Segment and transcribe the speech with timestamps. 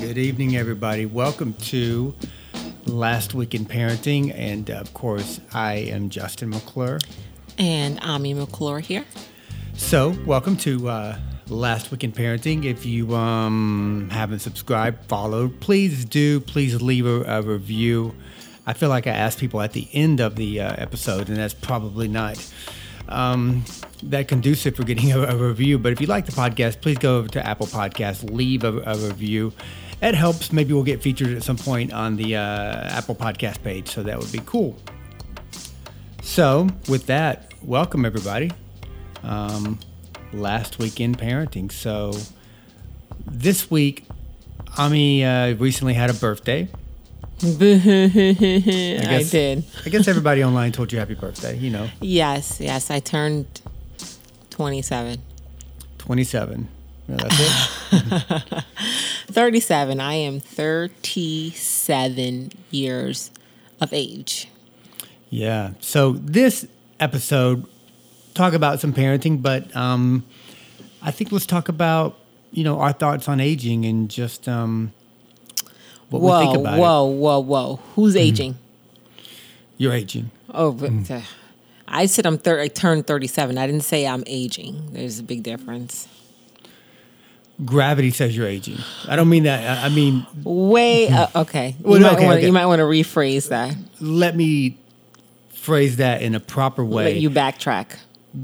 [0.00, 1.04] Good evening, everybody.
[1.04, 2.14] Welcome to
[2.86, 4.34] Last Week in Parenting.
[4.34, 7.00] And of course, I am Justin McClure.
[7.58, 9.04] And Ami McClure here.
[9.74, 11.18] So, welcome to uh,
[11.48, 12.64] Last Week in Parenting.
[12.64, 16.40] If you um, haven't subscribed, followed, please do.
[16.40, 18.14] Please leave a, a review.
[18.66, 21.54] I feel like I asked people at the end of the uh, episode, and that's
[21.54, 22.42] probably not
[23.10, 23.64] um,
[24.04, 25.78] that conducive for getting a, a, review.
[25.78, 28.96] But if you like the podcast, please go over to Apple Podcasts, leave a, a
[28.96, 29.52] review.
[30.02, 30.52] It helps.
[30.52, 34.18] Maybe we'll get featured at some point on the uh, Apple Podcast page, so that
[34.18, 34.76] would be cool.
[36.22, 38.50] So, with that, welcome everybody.
[39.22, 39.78] Um,
[40.32, 41.70] last week in parenting.
[41.70, 42.14] So,
[43.26, 44.06] this week,
[44.78, 46.68] Ami uh, recently had a birthday.
[47.42, 49.64] I, guess, I did.
[49.84, 51.88] I guess everybody online told you happy birthday, you know.
[52.00, 52.90] Yes, yes.
[52.90, 53.60] I turned
[54.50, 55.18] 27.
[55.98, 56.68] 27.
[57.10, 58.64] Yeah, that's it.
[59.32, 60.00] 37.
[60.00, 63.30] I am 37 years
[63.80, 64.48] of age.
[65.28, 65.72] Yeah.
[65.80, 66.66] So this
[66.98, 67.66] episode
[68.34, 70.24] talk about some parenting, but um,
[71.02, 72.16] I think let's talk about
[72.52, 74.92] you know our thoughts on aging and just um,
[76.10, 77.14] what whoa, we think about whoa, it.
[77.14, 77.76] Whoa, whoa, whoa!
[77.94, 78.22] Who's mm-hmm.
[78.22, 78.58] aging?
[79.78, 80.30] You're aging.
[80.52, 81.22] Oh, mm.
[81.88, 83.56] I said I'm thir- I turned 37.
[83.56, 84.92] I didn't say I'm aging.
[84.92, 86.06] There's a big difference.
[87.64, 88.78] Gravity says you're aging.
[89.08, 89.84] I don't mean that.
[89.84, 91.08] I mean way.
[91.08, 91.76] Uh, okay.
[91.82, 92.46] Well, you, might okay, wanna, okay.
[92.46, 93.76] you might want to rephrase that.
[94.00, 94.78] Let me
[95.50, 97.04] phrase that in a proper way.
[97.04, 97.96] Let you backtrack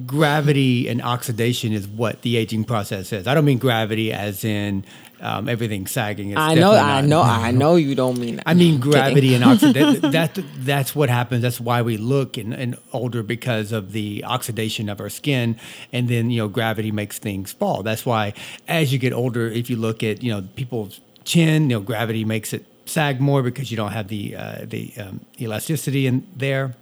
[0.05, 3.27] gravity and oxidation is what the aging process is.
[3.27, 4.85] I don't mean gravity as in
[5.27, 6.31] um, everything sagging.
[6.31, 8.45] It's I know, I know, I know you don't mean that.
[8.47, 10.01] I mean gravity and oxidation.
[10.13, 11.43] that, that, that's what happens.
[11.43, 15.59] That's why we look and, and older because of the oxidation of our skin,
[15.93, 17.83] and then you know gravity makes things fall.
[17.83, 18.35] That's why
[18.69, 22.25] as you get older, if you look at you know people's chin, you know gravity
[22.25, 26.77] makes it sag more because you don't have the uh, the um, elasticity in there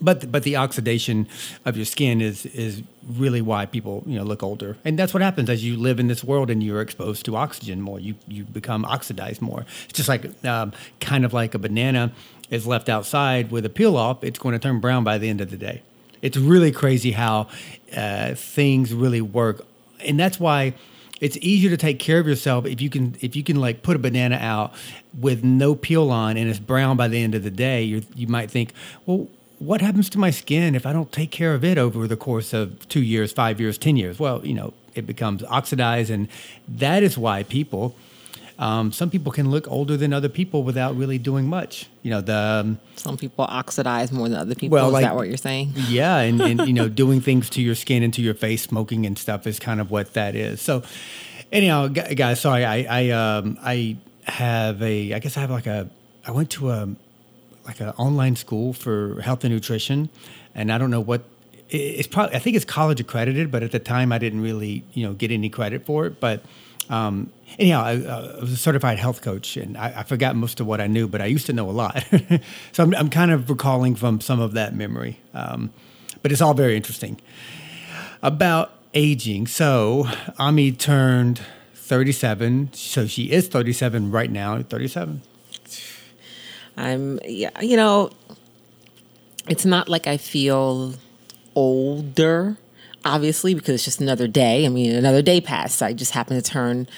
[0.00, 1.28] but but the oxidation
[1.64, 4.76] of your skin is is really why people you know look older.
[4.84, 7.80] And that's what happens as you live in this world and you're exposed to oxygen
[7.80, 8.00] more.
[8.00, 9.64] You you become oxidized more.
[9.84, 12.12] It's just like um, kind of like a banana
[12.50, 15.40] is left outside with a peel off it's going to turn brown by the end
[15.40, 15.82] of the day.
[16.22, 17.48] It's really crazy how
[17.94, 19.66] uh, things really work.
[20.00, 20.74] And that's why
[21.20, 23.96] it's easier to take care of yourself if you can if you can like put
[23.96, 24.74] a banana out
[25.18, 27.82] with no peel on and it's brown by the end of the day.
[27.82, 28.72] You you might think
[29.06, 29.28] well
[29.58, 32.52] what happens to my skin if I don't take care of it over the course
[32.52, 34.18] of two years, five years, 10 years?
[34.18, 36.10] Well, you know, it becomes oxidized.
[36.10, 36.28] And
[36.68, 37.94] that is why people,
[38.58, 41.88] um, some people can look older than other people without really doing much.
[42.02, 42.36] You know, the.
[42.36, 44.74] Um, some people oxidize more than other people.
[44.74, 45.72] Well, is like, that what you're saying?
[45.88, 46.18] Yeah.
[46.18, 49.18] And, and, you know, doing things to your skin and to your face, smoking and
[49.18, 50.60] stuff is kind of what that is.
[50.60, 50.82] So,
[51.50, 55.88] anyhow, guys, sorry, I, I, um, I have a, I guess I have like a,
[56.26, 56.88] I went to a,
[57.66, 60.08] like an online school for health and nutrition,
[60.54, 61.24] and I don't know what
[61.68, 62.36] it's probably.
[62.36, 65.30] I think it's college accredited, but at the time I didn't really you know get
[65.30, 66.20] any credit for it.
[66.20, 66.42] But
[66.88, 70.66] um, anyhow, I, I, was a certified health coach, and I, I, forgot most of
[70.66, 72.04] what I knew, but I used to know a lot.
[72.72, 75.18] so I'm, I'm, kind of recalling from some of that memory.
[75.34, 75.72] Um,
[76.22, 77.20] but it's all very interesting
[78.22, 79.46] about aging.
[79.46, 81.40] So Ami turned
[81.74, 84.62] 37, so she is 37 right now.
[84.62, 85.22] 37.
[86.76, 88.10] I'm, yeah, you know,
[89.48, 90.94] it's not like I feel
[91.54, 92.56] older,
[93.04, 94.66] obviously, because it's just another day.
[94.66, 95.82] I mean, another day passed.
[95.82, 96.88] I just happened to turn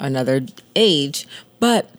[0.00, 0.42] another
[0.76, 1.26] age.
[1.60, 1.90] But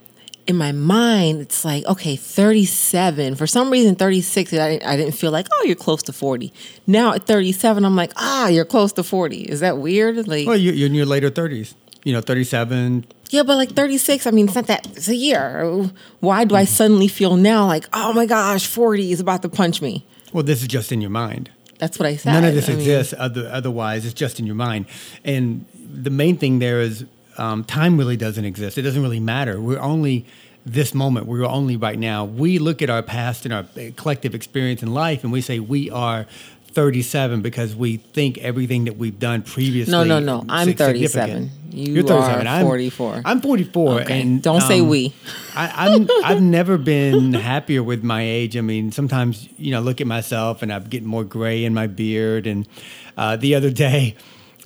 [0.47, 3.36] in my mind, it's like, okay, 37.
[3.36, 6.52] For some reason, 36, I, I didn't feel like, oh, you're close to 40.
[6.88, 9.44] Now at 37, I'm like, ah, you're close to 40.
[9.44, 10.28] Is that weird?
[10.28, 11.74] Like, well, you're in your later 30s.
[12.04, 15.88] You know, 37, yeah, but like 36, I mean, it's not that, it's a year.
[16.20, 19.82] Why do I suddenly feel now like, oh my gosh, 40 is about to punch
[19.82, 20.06] me?
[20.34, 21.52] Well, this is just in your mind.
[21.78, 22.34] That's what I said.
[22.34, 24.88] None of this I exists mean, other, otherwise, it's just in your mind.
[25.24, 27.06] And the main thing there is
[27.38, 28.78] um, time really doesn't exist.
[28.78, 29.62] It doesn't really matter.
[29.62, 30.26] We're only
[30.66, 31.28] this moment.
[31.28, 32.26] We're only right now.
[32.26, 33.66] We look at our past and our
[33.96, 36.26] collective experience in life and we say we are
[36.70, 39.92] 37 because we think everything that we've done previously.
[39.92, 40.46] No, no, no.
[40.48, 41.52] I'm 37.
[41.72, 42.48] You are 37.
[42.48, 43.22] I'm 44.
[43.26, 44.02] I'm 44.
[44.02, 44.22] Okay.
[44.22, 45.14] And don't um, say we.
[45.56, 48.58] I, I'm, I've never been happier with my age.
[48.58, 51.88] I mean, sometimes, you know, look at myself and I'm getting more gray in my
[51.88, 52.48] beard.
[52.48, 52.68] And
[53.18, 54.16] uh, the other day,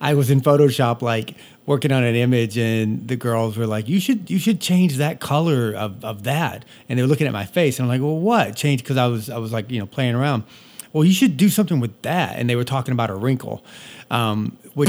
[0.00, 4.00] I was in Photoshop, like working on an image, and the girls were like, "You
[4.00, 7.44] should, you should change that color of, of that." And they were looking at my
[7.44, 8.56] face, and I'm like, "Well, what?
[8.56, 10.44] Change?" Because I was, I was like, you know, playing around
[10.94, 12.38] well, you should do something with that.
[12.38, 13.62] And they were talking about a wrinkle,
[14.10, 14.88] um, which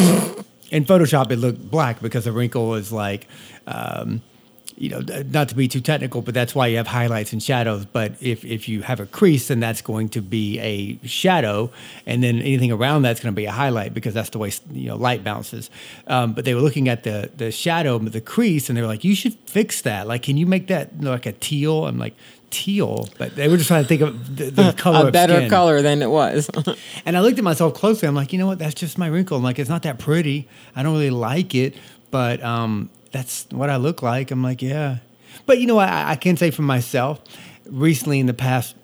[0.72, 3.28] in Photoshop it looked black because the wrinkle was like.
[3.68, 4.22] Um,
[4.78, 5.00] you know,
[5.32, 7.86] not to be too technical, but that's why you have highlights and shadows.
[7.86, 11.72] But if, if you have a crease, then that's going to be a shadow,
[12.06, 14.90] and then anything around that's going to be a highlight because that's the way you
[14.90, 15.70] know light bounces.
[16.08, 19.06] Um, but they were looking at the the shadow, the crease, and they were like,
[19.06, 20.08] "You should fix that.
[20.08, 22.16] Like, can you make that like a teal?" I'm like,
[22.56, 25.50] teal, but they were just trying to think of the, the color, a better skin.
[25.50, 26.50] color than it was.
[27.06, 28.08] and I looked at myself closely.
[28.08, 28.60] I'm like, you know what?
[28.60, 29.36] That's just my wrinkle.
[29.36, 30.48] I'm like, it's not that pretty.
[30.74, 31.76] I don't really like it,
[32.12, 34.32] but um, that's what I look like.
[34.32, 35.00] I'm like, yeah.
[35.46, 37.22] But you know, I, I can say for myself,
[37.66, 38.76] recently in the past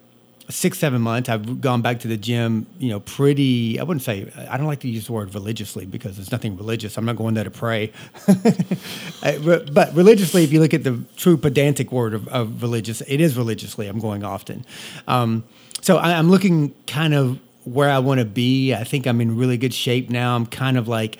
[0.51, 4.31] six, seven months, I've gone back to the gym, you know, pretty, I wouldn't say,
[4.49, 6.97] I don't like to use the word religiously because there's nothing religious.
[6.97, 7.91] I'm not going there to pray.
[8.27, 13.37] but religiously, if you look at the true pedantic word of, of religious, it is
[13.37, 13.87] religiously.
[13.87, 14.65] I'm going often.
[15.07, 15.43] Um,
[15.81, 18.73] so I, I'm looking kind of where I want to be.
[18.73, 20.35] I think I'm in really good shape now.
[20.35, 21.17] I'm kind of like,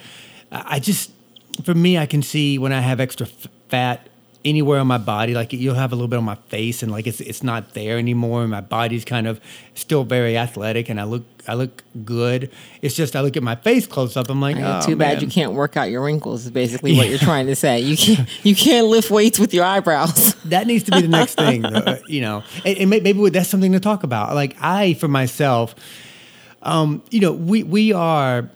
[0.51, 1.12] I just,
[1.63, 4.07] for me, I can see when I have extra f- fat
[4.44, 5.34] anywhere on my body.
[5.34, 7.98] Like you'll have a little bit on my face, and like it's it's not there
[7.98, 8.42] anymore.
[8.42, 9.40] And my body's kind of
[9.74, 12.52] still very athletic, and I look I look good.
[12.82, 14.30] It's just I look at my face close up.
[14.30, 16.46] I'm like, oh, too bad you can't work out your wrinkles.
[16.46, 17.80] Is basically what you're trying to say.
[17.80, 20.36] You can't you can't lift weights with your eyebrows.
[20.46, 22.44] That needs to be the next thing, though, you know.
[22.66, 24.34] And, and maybe that's something to talk about.
[24.34, 25.76] Like I, for myself,
[26.64, 28.50] um, you know, we we are.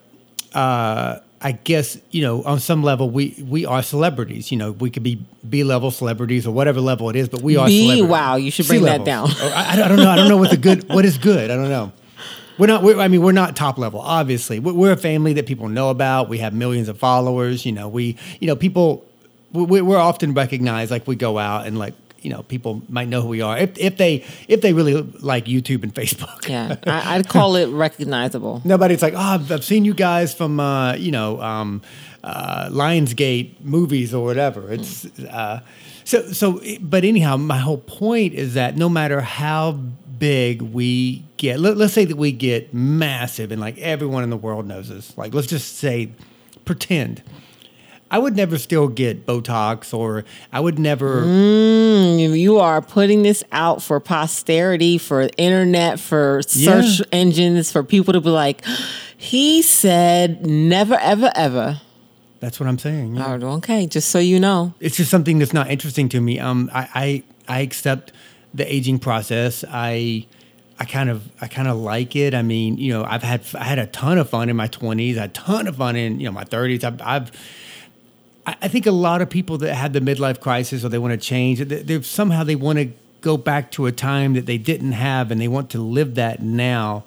[0.54, 4.52] Uh, I guess you know on some level we we are celebrities.
[4.52, 7.56] You know, we could be B level celebrities or whatever level it is, but we
[7.56, 8.10] are B, celebrities.
[8.10, 9.38] wow, you should bring that C-levels.
[9.38, 9.52] down.
[9.52, 10.10] Oh, I, I don't know.
[10.10, 10.90] I don't know what the good.
[10.90, 11.52] What is good?
[11.52, 11.92] I don't know.
[12.58, 12.82] We're not.
[12.82, 14.00] We're, I mean, we're not top level.
[14.00, 16.30] Obviously, we're, we're a family that people know about.
[16.30, 17.64] We have millions of followers.
[17.64, 18.18] You know, we.
[18.40, 19.06] You know, people.
[19.52, 20.90] We, we're often recognized.
[20.90, 21.94] Like we go out and like
[22.26, 25.46] you know people might know who we are if, if they if they really like
[25.46, 26.50] YouTube and Facebook.
[26.50, 28.62] Yeah, I, I'd call it recognizable.
[28.66, 31.84] Nobody's like, oh, I've, I've seen you guys from, uh, you know, um,
[32.24, 34.74] uh, Lionsgate movies or whatever.
[34.74, 35.62] It's uh,
[36.04, 36.60] so so.
[36.82, 39.74] But anyhow, my whole point is that no matter how
[40.18, 44.38] big we get, let, let's say that we get massive and like everyone in the
[44.38, 45.16] world knows us.
[45.16, 46.12] Like, let's just say,
[46.66, 47.22] pretend.
[48.12, 50.24] I would never still get Botox, or
[50.54, 51.24] I would never.
[51.24, 57.06] Mm, you are putting this out for posterity, for internet, for search Yeah.
[57.12, 58.64] engines, for people to be like,
[59.18, 61.82] he said never, ever, ever.
[62.40, 63.16] That's what I'm saying.
[63.16, 63.40] yeah.
[63.42, 64.74] Oh, okay, just so you know.
[64.80, 66.40] it's just something that's not interesting to me.
[66.40, 68.12] Um, I, I I accept
[68.54, 69.64] the aging process.
[69.68, 70.28] I
[70.80, 72.36] I kind of I kind of like it.
[72.36, 75.18] I mean, you know, I've had I had a ton of fun in my twenties,
[75.18, 76.84] a ton of fun in you know my thirties.
[76.84, 77.32] I've, I've
[78.48, 81.18] I think a lot of people that had the midlife crisis or they want to
[81.18, 85.32] change, they somehow they want to go back to a time that they didn't have
[85.32, 87.06] and they want to live that now.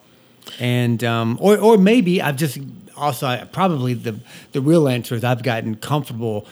[0.59, 2.59] And um, or or maybe I've just
[2.97, 4.19] also I, probably the
[4.53, 6.47] the real answer is I've gotten comfortable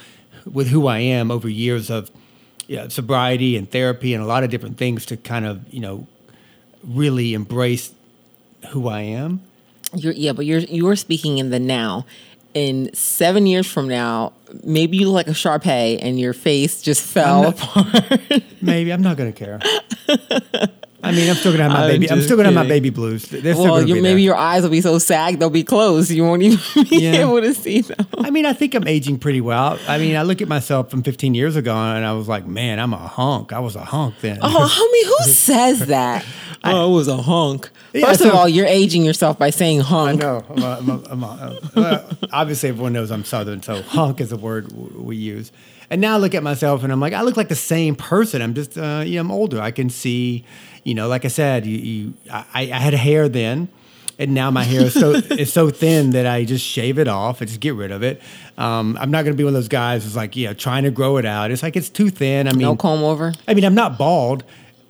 [0.50, 2.10] with who I am over years of
[2.68, 5.80] you know, sobriety and therapy and a lot of different things to kind of you
[5.80, 6.06] know
[6.84, 7.92] really embrace
[8.70, 9.42] who I am.
[9.94, 12.06] You're, yeah, but you're you're speaking in the now.
[12.56, 14.32] In seven years from now,
[14.64, 18.42] maybe you look like a Shar Pei and your face just fell not- apart.
[18.62, 19.60] Maybe I'm not gonna care.
[21.02, 22.10] I mean, I'm still gonna have my I'm baby.
[22.10, 23.26] I'm still gonna have my baby blues.
[23.28, 26.10] They're well, gonna your, be maybe your eyes will be so sagged they'll be closed.
[26.10, 26.58] You won't even
[26.88, 27.12] be Yeah.
[27.28, 28.06] able to see them.
[28.18, 29.78] I mean, I think I'm aging pretty well.
[29.86, 32.80] I mean, I look at myself from 15 years ago and I was like, man,
[32.80, 33.52] I'm a hunk.
[33.52, 34.38] I was a hunk then.
[34.40, 36.24] Oh, homie, who says that?
[36.64, 37.70] Oh, it was a hunk.
[37.92, 40.22] Yeah, First of all, you're aging yourself by saying honk.
[40.22, 40.44] I know.
[40.48, 44.32] I'm a, I'm a, I'm a, uh, obviously, everyone knows I'm Southern, so hunk is
[44.32, 45.52] a word w- we use.
[45.88, 48.42] And now I look at myself and I'm like, I look like the same person.
[48.42, 49.60] I'm just, uh, you know, I'm older.
[49.60, 50.44] I can see,
[50.82, 53.68] you know, like I said, you, you I, I had hair then,
[54.18, 57.40] and now my hair is so is so thin that I just shave it off.
[57.40, 58.20] I just get rid of it.
[58.58, 60.90] Um, I'm not going to be one of those guys who's like, know, trying to
[60.90, 61.50] grow it out.
[61.50, 62.48] It's like it's too thin.
[62.48, 63.32] I mean, No comb over.
[63.46, 64.42] I mean, I'm not bald.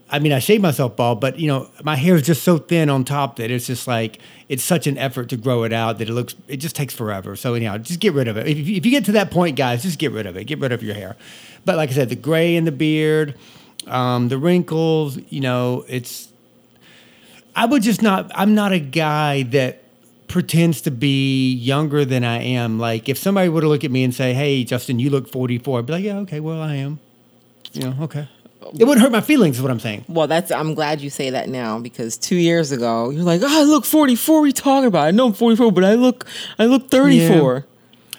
[0.08, 2.88] I mean, I shave myself bald, but you know, my hair is just so thin
[2.88, 6.08] on top that it's just like it's such an effort to grow it out that
[6.08, 7.34] it looks it just takes forever.
[7.34, 8.46] So anyhow, just get rid of it.
[8.46, 10.44] If, you- if you get to that point, guys, just get rid of it.
[10.44, 11.16] Get rid of your hair.
[11.64, 13.34] But like I said, the gray in the beard,
[13.88, 16.28] um, the wrinkles, you know, it's.
[17.56, 18.30] I would just not.
[18.34, 19.82] I'm not a guy that
[20.28, 22.78] pretends to be younger than I am.
[22.78, 25.80] Like if somebody were to look at me and say, "Hey, Justin, you look 44,"
[25.80, 27.00] I'd be like, "Yeah, okay, well, I am."
[27.72, 28.28] You know, okay.
[28.78, 30.04] It wouldn't hurt my feelings, is what I'm saying.
[30.08, 30.50] Well, that's.
[30.50, 33.84] I'm glad you say that now because two years ago you're like, oh, I look
[33.84, 34.40] 44.
[34.40, 35.06] we talking about?
[35.06, 36.26] I know I'm 44, but I look,
[36.58, 37.66] I look 34.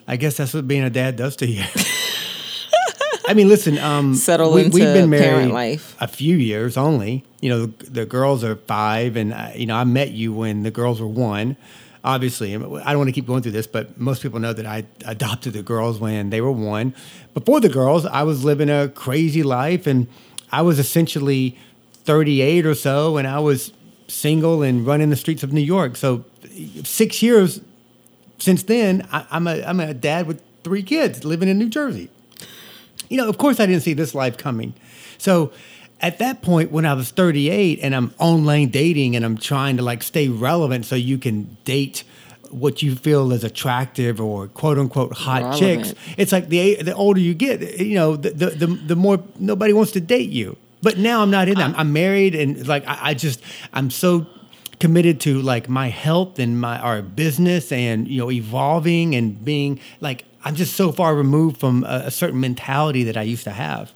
[0.08, 1.64] I guess that's what being a dad does to you.
[3.28, 3.78] I mean, listen.
[3.78, 5.98] Um, Settle we, into we've been married parent life.
[6.00, 7.26] a few years only.
[7.42, 10.64] You know, the, the girls are five, and uh, you know, I met you when
[10.64, 11.58] the girls were one.
[12.04, 14.86] Obviously, I don't want to keep going through this, but most people know that I
[15.06, 16.96] adopted the girls when they were one.
[17.34, 20.08] Before the girls, I was living a crazy life, and
[20.52, 21.58] I was essentially
[22.06, 23.74] 38 or so, and I was
[24.08, 25.96] single and running the streets of New York.
[25.96, 26.26] So,
[26.84, 27.62] six years
[28.40, 32.10] since then, I, I'm a I'm a dad with three kids living in New Jersey.
[33.10, 34.74] You know, of course, I didn't see this life coming.
[35.18, 35.52] So
[36.00, 39.84] at that point when I was 38 and I'm online dating and I'm trying to
[39.84, 42.04] like stay relevant so you can date
[42.52, 45.86] what you feel is attractive or quote unquote hot relevant.
[45.86, 49.22] chicks, it's like the the older you get, you know, the, the the, the more
[49.40, 50.56] nobody wants to date you.
[50.82, 51.70] But now I'm not in that.
[51.70, 53.42] I'm, I'm married and like I, I just
[53.74, 54.28] I'm so
[54.80, 59.80] committed to like my health and my our business and you know evolving and being
[60.00, 63.52] like I'm just so far removed from a, a certain mentality that I used to
[63.52, 63.92] have.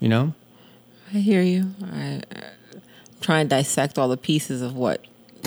[0.00, 0.34] You know.
[1.14, 1.74] I hear you.
[1.84, 2.22] I, am
[3.20, 5.04] trying to dissect all the pieces of what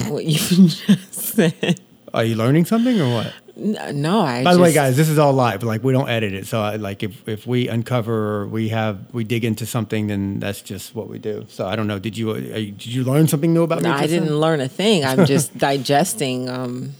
[0.07, 0.37] what you
[0.67, 1.81] just said.
[2.13, 3.33] Are you learning something or what?
[3.55, 4.43] No, I.
[4.43, 5.63] By the way, guys, this is all live.
[5.63, 9.13] Like we don't edit it, so I, like if if we uncover or we have
[9.13, 11.45] we dig into something, then that's just what we do.
[11.49, 11.99] So I don't know.
[11.99, 13.95] Did you, you did you learn something new about no, me?
[13.95, 15.03] I didn't learn a thing.
[15.03, 16.49] I'm just digesting.
[16.49, 16.93] Um,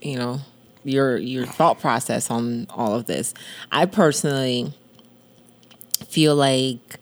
[0.00, 0.40] you know,
[0.82, 3.32] your your thought process on all of this.
[3.70, 4.72] I personally
[6.08, 6.98] feel like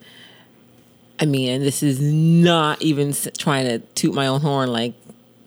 [1.20, 4.72] I mean, and this is not even trying to toot my own horn.
[4.72, 4.94] Like,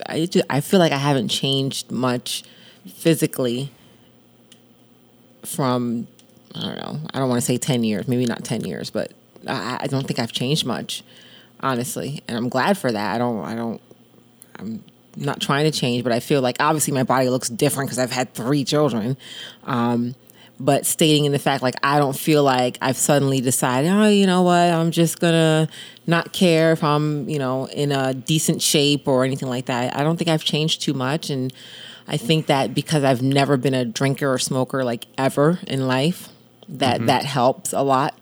[0.07, 2.43] I just, I feel like I haven't changed much
[2.87, 3.71] physically
[5.43, 6.07] from
[6.55, 6.99] I don't know.
[7.13, 9.11] I don't want to say ten years, maybe not ten years, but
[9.47, 11.03] I, I don't think I've changed much,
[11.59, 13.15] honestly, and I'm glad for that.
[13.15, 13.43] I don't.
[13.43, 13.81] I don't.
[14.59, 14.83] I'm
[15.15, 18.11] not trying to change, but I feel like obviously my body looks different because I've
[18.11, 19.17] had three children.
[19.63, 20.15] Um,
[20.63, 24.25] but stating in the fact like I don't feel like I've suddenly decided, oh, you
[24.25, 25.67] know what, I'm just gonna
[26.07, 29.95] not care if I'm, you know, in a decent shape or anything like that.
[29.95, 31.53] I don't think I've changed too much and
[32.07, 36.29] I think that because I've never been a drinker or smoker like ever in life,
[36.69, 37.05] that mm-hmm.
[37.07, 38.17] that helps a lot.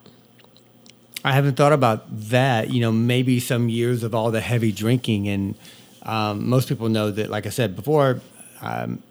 [1.24, 2.72] I haven't thought about that.
[2.72, 5.56] You know, maybe some years of all the heavy drinking, and
[6.04, 7.30] um, most people know that.
[7.30, 8.22] Like I said before,
[8.62, 9.04] um,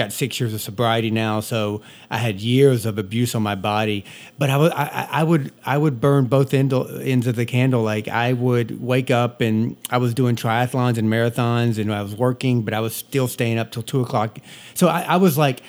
[0.00, 4.04] got six years of sobriety now, so I had years of abuse on my body.
[4.38, 7.82] But I would I, I would I would burn both end, ends of the candle.
[7.82, 12.14] Like I would wake up and I was doing triathlons and marathons, and I was
[12.14, 14.38] working, but I was still staying up till two o'clock.
[14.74, 15.62] So I, I was like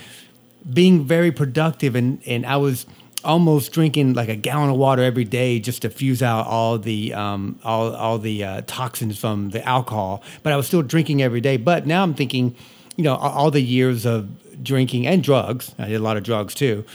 [0.72, 2.86] being very productive, and and I was
[3.24, 7.14] almost drinking like a gallon of water every day just to fuse out all the
[7.14, 10.24] um, all all the uh, toxins from the alcohol.
[10.44, 11.58] But I was still drinking every day.
[11.58, 12.56] But now I'm thinking
[13.02, 14.30] you know, all the years of
[14.64, 16.86] drinking and drugs, I did a lot of drugs too.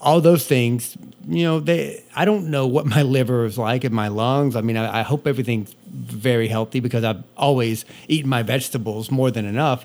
[0.00, 0.96] All those things,
[1.28, 2.02] you know, they.
[2.16, 4.56] I don't know what my liver is like and my lungs.
[4.56, 9.30] I mean, I, I hope everything's very healthy because I've always eaten my vegetables more
[9.30, 9.84] than enough.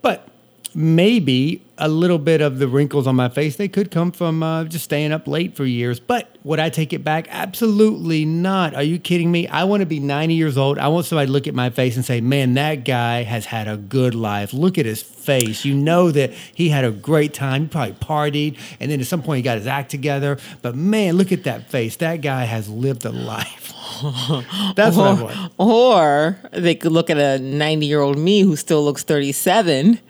[0.00, 0.28] But
[0.74, 3.56] maybe a little bit of the wrinkles on my face.
[3.56, 6.92] They could come from uh, just staying up late for years but would i take
[6.92, 7.26] it back?
[7.30, 8.74] Absolutely not.
[8.74, 9.46] Are you kidding me?
[9.48, 10.78] I want to be 90 years old.
[10.78, 13.68] I want somebody to look at my face and say man that guy has had
[13.68, 14.52] a good life.
[14.52, 15.64] Look at his face.
[15.64, 17.62] You know that he had a great time.
[17.62, 20.38] He probably partied and then at some point he got his act together.
[20.62, 21.96] But man look at that face.
[21.96, 23.74] That guy has lived a life.
[24.76, 25.52] That's or, what i want.
[25.58, 30.00] or they could look at a 90 year old me who still looks 37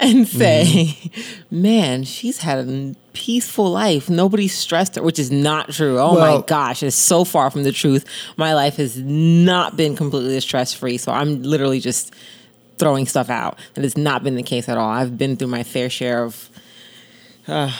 [0.00, 1.62] and say, mm-hmm.
[1.62, 4.08] man, she's had a peaceful life.
[4.08, 5.98] Nobody stressed her, which is not true.
[5.98, 8.04] Oh well, my gosh, it's so far from the truth.
[8.36, 10.98] My life has not been completely stress free.
[10.98, 12.14] So I'm literally just
[12.78, 13.58] throwing stuff out.
[13.74, 14.88] That has not been the case at all.
[14.88, 16.48] I've been through my fair share of.
[17.46, 17.72] Uh,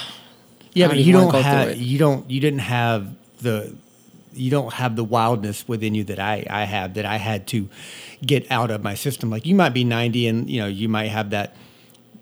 [0.72, 3.75] yeah, but you don't have you don't you didn't have the
[4.32, 7.68] you don't have the wildness within you that I I have that I had to
[8.25, 9.30] get out of my system.
[9.30, 11.56] Like you might be 90 and you know you might have that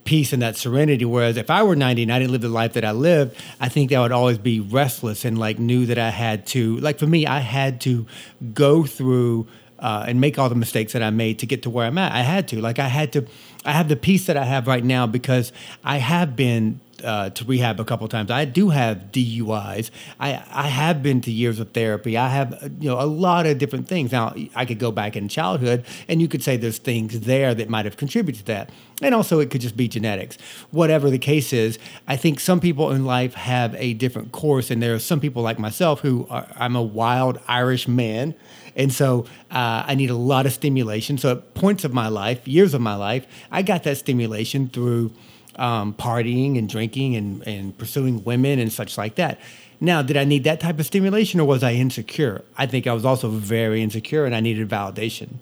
[0.06, 1.04] peace and that serenity.
[1.04, 3.68] Whereas if I were 90 and I didn't live the life that I lived, I
[3.68, 7.06] think that would always be restless and like knew that I had to, like for
[7.06, 8.06] me, I had to
[8.54, 9.46] go through
[9.78, 12.12] uh, and make all the mistakes that I made to get to where I'm at.
[12.12, 13.26] I had to, like, I had to,
[13.64, 15.52] I have the peace that I have right now because
[15.84, 18.30] I have been uh, to rehab a couple times.
[18.30, 19.90] I do have DUIs.
[20.20, 22.16] I I have been to years of therapy.
[22.16, 24.12] I have you know a lot of different things.
[24.12, 27.68] Now I could go back in childhood, and you could say there's things there that
[27.68, 28.70] might have contributed to that,
[29.02, 30.38] and also it could just be genetics.
[30.70, 34.82] Whatever the case is, I think some people in life have a different course, and
[34.82, 38.34] there are some people like myself who are, I'm a wild Irish man.
[38.76, 41.16] And so uh, I need a lot of stimulation.
[41.16, 45.12] So at points of my life, years of my life, I got that stimulation through
[45.56, 49.38] um, partying and drinking and, and pursuing women and such like that.
[49.80, 52.42] Now, did I need that type of stimulation or was I insecure?
[52.56, 55.34] I think I was also very insecure and I needed validation.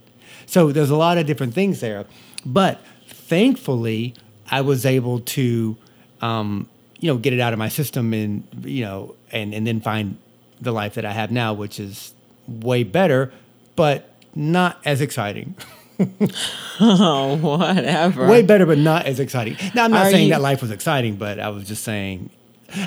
[0.46, 2.04] So there's a lot of different things there.
[2.44, 4.14] But thankfully,
[4.50, 5.76] I was able to,
[6.20, 6.68] um,
[6.98, 10.18] you know, get it out of my system and you know, and and then find
[10.60, 12.14] the life that I have now, which is
[12.46, 13.32] way better,
[13.76, 15.54] but not as exciting.
[16.80, 18.26] Oh, whatever.
[18.26, 19.56] way better, but not as exciting.
[19.74, 22.30] Now, I'm not Are saying you- that life was exciting, but I was just saying,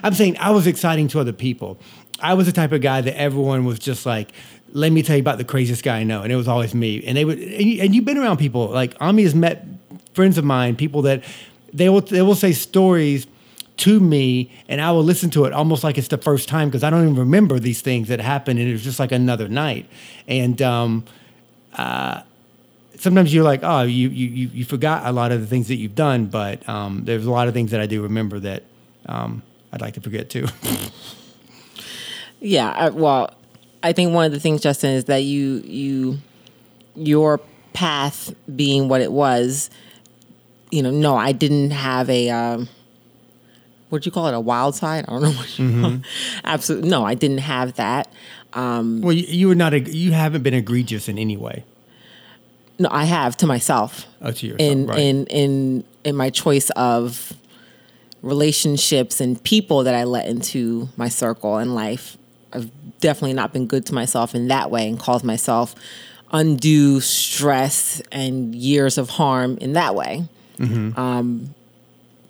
[0.04, 1.80] I'm saying I was exciting to other people.
[2.20, 4.32] I was the type of guy that everyone was just like,
[4.74, 6.22] let me tell you about the craziest guy I know.
[6.24, 7.02] And it was always me.
[7.06, 9.66] And they would, and, you, and you've been around people like Ami has met
[10.14, 11.24] friends of mine, people that
[11.72, 13.28] they will, they will say stories
[13.78, 16.84] to me and I will listen to it almost like it's the first time because
[16.84, 18.60] I don't even remember these things that happened.
[18.60, 19.88] And it was just like another night.
[20.28, 21.06] And, um,
[22.98, 25.76] sometimes you're like, oh, you, you you you forgot a lot of the things that
[25.76, 28.64] you've done, but um, there's a lot of things that I do remember that
[29.06, 30.48] um, I'd like to forget too.
[32.40, 33.34] Yeah, I, well,
[33.82, 36.18] I think one of the things, Justin, is that you you
[36.96, 37.40] your
[37.74, 39.70] path being what it was.
[40.70, 42.30] You know, no, I didn't have a.
[42.30, 42.70] Um,
[43.90, 44.34] what'd you call it?
[44.34, 45.06] A wild side?
[45.08, 46.02] I don't know what you it.
[46.44, 48.12] Absolutely, no, I didn't have that.
[48.54, 51.64] well, you, you were not a, you haven't been egregious in any way.
[52.80, 54.06] No, I have to myself.
[54.22, 55.00] Oh, to yourself, in right.
[55.00, 57.34] in in in my choice of
[58.22, 62.18] relationships and people that I let into my circle in life.
[62.54, 65.76] I've definitely not been good to myself in that way and caused myself
[66.32, 70.28] undue stress and years of harm in that way.
[70.58, 71.00] Mm-hmm.
[71.00, 71.54] Um,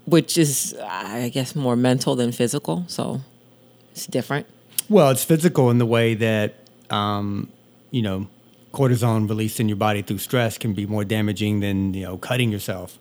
[0.05, 2.85] which is, I guess, more mental than physical.
[2.87, 3.21] So
[3.91, 4.47] it's different.
[4.89, 6.55] Well, it's physical in the way that
[6.89, 7.49] um,
[7.91, 8.27] you know
[8.73, 12.51] cortisone released in your body through stress can be more damaging than you know cutting
[12.51, 12.99] yourself.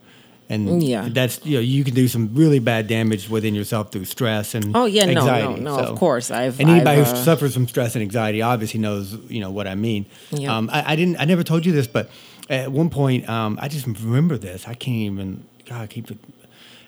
[0.49, 1.09] And Yeah.
[1.11, 4.75] that's you know you can do some really bad damage within yourself through stress and
[4.77, 5.61] Oh, yeah, no, no, anxiety.
[5.61, 6.31] no, of course.
[6.31, 9.51] I've- and anybody I've, who uh, suffers from stress and anxiety obviously knows you know
[9.51, 10.05] what I mean.
[10.31, 10.55] Yeah.
[10.55, 12.09] Um, I, I didn't I never told you this, but
[12.49, 14.65] at one point um, I just remember this.
[14.67, 16.17] I can't even God I keep it.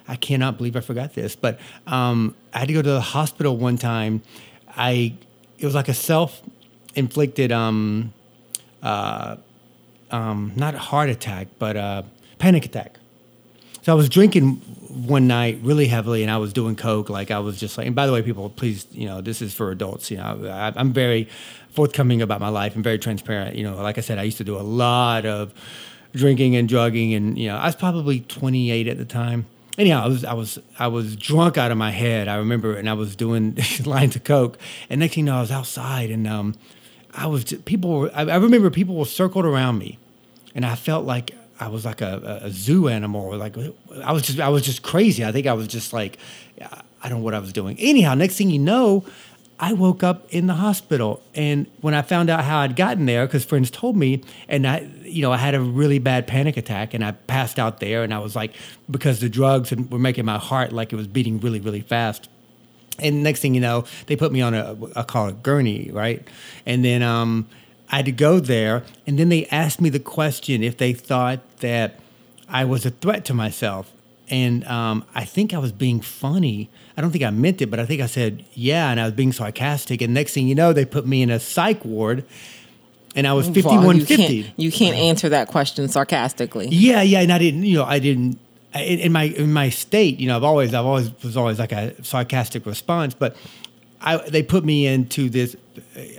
[0.07, 3.57] I cannot believe I forgot this, but um, I had to go to the hospital
[3.57, 4.21] one time.
[4.75, 5.13] I
[5.59, 6.41] it was like a self
[6.95, 8.13] inflicted um,
[8.83, 9.37] uh,
[10.11, 12.05] um, not heart attack, but
[12.37, 12.99] panic attack.
[13.81, 14.55] So I was drinking
[14.89, 17.09] one night really heavily, and I was doing coke.
[17.09, 19.53] Like I was just like, and by the way, people, please, you know, this is
[19.53, 20.11] for adults.
[20.11, 21.29] You know, I, I'm very
[21.71, 23.55] forthcoming about my life and very transparent.
[23.55, 25.53] You know, like I said, I used to do a lot of
[26.13, 29.45] drinking and drugging, and you know, I was probably 28 at the time.
[29.77, 32.27] Anyhow, I was I was I was drunk out of my head.
[32.27, 34.57] I remember, and I was doing lines of coke,
[34.89, 36.55] and next thing you know, I was outside, and um,
[37.13, 37.99] I was just, people.
[37.99, 39.97] Were, I, I remember people were circled around me,
[40.55, 43.55] and I felt like I was like a, a zoo animal, or like
[44.03, 45.25] I was just I was just crazy.
[45.25, 46.17] I think I was just like
[46.61, 47.77] I don't know what I was doing.
[47.79, 49.03] Anyhow, next thing you know,
[49.59, 53.25] I woke up in the hospital, and when I found out how I'd gotten there,
[53.25, 56.93] because friends told me, and I you know I had a really bad panic attack,
[56.93, 58.53] and I passed out there, and I was like
[58.89, 62.29] because the drugs were making my heart like it was beating really really fast.
[63.01, 66.27] And next thing you know, they put me on a, I call it gurney, right?
[66.65, 67.47] And then um,
[67.89, 68.83] I had to go there.
[69.07, 71.99] And then they asked me the question if they thought that
[72.47, 73.91] I was a threat to myself.
[74.29, 76.69] And um, I think I was being funny.
[76.95, 78.91] I don't think I meant it, but I think I said, yeah.
[78.91, 80.01] And I was being sarcastic.
[80.01, 82.25] And next thing you know, they put me in a psych ward.
[83.15, 84.13] And I was 5150.
[84.13, 86.67] You can't, you can't answer that question sarcastically.
[86.67, 88.39] Yeah, yeah, and I didn't, you know, I didn't
[88.75, 92.01] in, my in my state, you know, I've always I've always was always like a
[92.03, 93.35] sarcastic response, but
[94.01, 95.55] I they put me into this.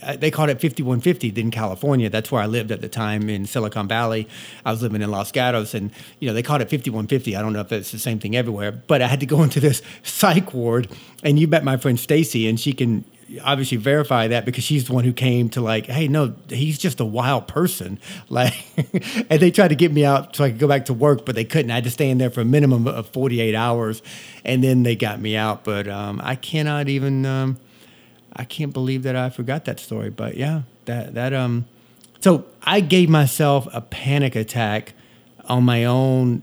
[0.03, 2.11] uh, They called it 5150 in California.
[2.11, 4.29] That's where I lived at the time in Silicon Valley.
[4.67, 7.37] I was living in Los Gatos, and you know they called it 5150.
[7.37, 9.61] I don't know if it's the same thing everywhere, but I had to go into
[9.61, 10.89] this psych ward.
[11.23, 13.05] And you met my friend Stacy, and she can
[13.43, 17.01] obviously verify that because she's the one who came to like, hey, no, he's just
[17.01, 17.99] a wild person.
[18.29, 18.55] Like,
[19.29, 21.35] and they tried to get me out so I could go back to work, but
[21.35, 21.71] they couldn't.
[21.71, 24.03] I had to stay in there for a minimum of 48 hours,
[24.45, 25.65] and then they got me out.
[25.65, 27.59] But um, I cannot even, um,
[28.35, 30.11] I can't believe that I forgot that story.
[30.11, 31.67] But yeah, that that um,
[32.21, 34.93] so I gave myself a panic attack
[35.47, 36.43] on my own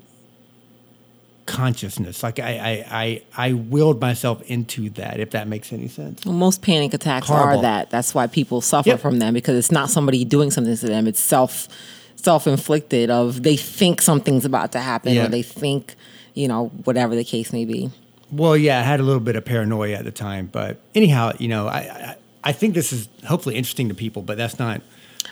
[1.48, 2.22] consciousness.
[2.22, 2.52] Like I,
[2.92, 5.20] I, I, I willed myself into that.
[5.20, 6.24] If that makes any sense.
[6.26, 7.60] Well, most panic attacks Horrible.
[7.60, 7.90] are that.
[7.90, 9.00] That's why people suffer Yep.
[9.00, 11.08] from them because it's not somebody doing something to them.
[11.08, 11.68] It's self
[12.16, 13.10] self inflicted.
[13.10, 15.96] Of they think something's about to happen, or they think,
[16.36, 17.90] you know, whatever the case may be.
[18.32, 21.48] Well, yeah, I had a little bit of paranoia at the time, but anyhow, you
[21.48, 24.82] know, I, I, I think this is hopefully interesting to people, but that's not.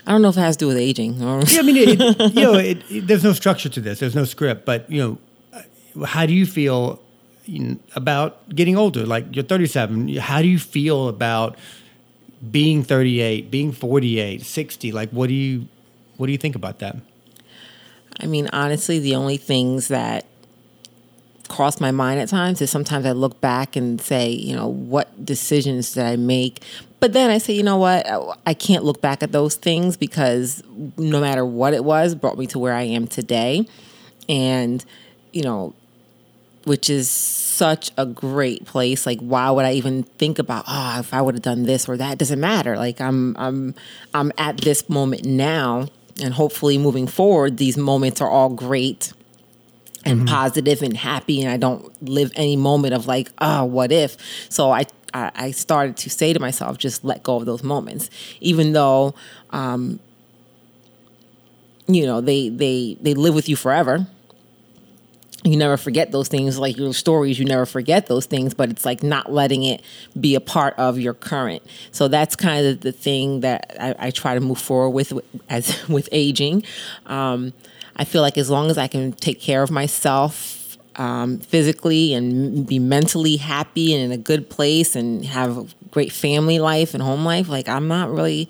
[0.06, 1.22] I don't know if it has to do with aging.
[1.22, 3.98] or- Yeah, I mean, it, it- you know, it, there's no structure to this.
[3.98, 5.18] There's no script, but you know,
[6.04, 7.00] how do you feel
[7.94, 9.06] about getting older?
[9.06, 10.16] Like you're 37.
[10.16, 11.56] How do you feel about
[12.50, 14.92] being 38, being 48, 60?
[14.92, 15.68] Like, what do you,
[16.16, 16.96] what do you think about that?
[18.20, 20.26] I mean, honestly, the only things that
[21.48, 25.24] cross my mind at times is sometimes I look back and say, you know, what
[25.24, 26.62] decisions did I make?
[26.98, 28.06] But then I say, you know what?
[28.46, 30.62] I can't look back at those things because
[30.96, 33.66] no matter what it was, brought me to where I am today.
[34.28, 34.84] And,
[35.32, 35.74] you know,
[36.66, 39.06] which is such a great place.
[39.06, 41.96] Like, why would I even think about, oh, if I would have done this or
[41.96, 42.14] that?
[42.14, 42.76] It doesn't matter.
[42.76, 43.74] Like, I'm, I'm,
[44.12, 45.86] I'm at this moment now,
[46.20, 49.12] and hopefully, moving forward, these moments are all great
[50.04, 50.28] and mm-hmm.
[50.34, 54.16] positive and happy, and I don't live any moment of like, oh, what if?
[54.48, 58.72] So I, I started to say to myself, just let go of those moments, even
[58.72, 59.14] though,
[59.50, 60.00] um,
[61.86, 64.08] you know, they they they live with you forever
[65.46, 68.84] you never forget those things like your stories you never forget those things but it's
[68.84, 69.82] like not letting it
[70.18, 71.62] be a part of your current.
[71.92, 75.12] So that's kind of the thing that i, I try to move forward with
[75.48, 76.64] as with aging.
[77.06, 77.52] Um,
[77.96, 82.66] i feel like as long as i can take care of myself um, physically and
[82.66, 87.02] be mentally happy and in a good place and have a great family life and
[87.02, 88.48] home life like i'm not really